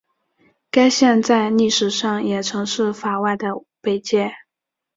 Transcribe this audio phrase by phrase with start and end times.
[0.71, 3.49] 该线在历史上也曾是法外的
[3.81, 4.31] 北界。